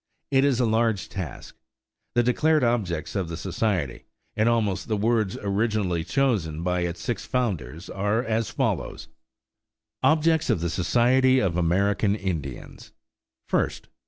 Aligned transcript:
It 0.31 0.43
is 0.43 0.59
a 0.59 0.65
large 0.65 1.09
task. 1.09 1.55
The 2.15 2.23
declared 2.23 2.63
objects 2.63 3.15
of 3.15 3.29
the 3.29 3.37
society, 3.37 4.05
in 4.35 4.47
almost 4.47 4.87
the 4.87 4.97
words 4.97 5.37
originally 5.37 6.03
chosen 6.03 6.63
by 6.63 6.79
its 6.79 7.03
six 7.03 7.23
founders, 7.27 7.87
are 7.87 8.23
as 8.23 8.49
follows: 8.49 9.09
OBJECTS 10.01 10.49
OF 10.49 10.59
THE 10.59 10.71
SOCIETY 10.71 11.37
OF 11.37 11.55
AMERICAN 11.55 12.15
INDIANS 12.15 12.93
_First. 13.47 13.89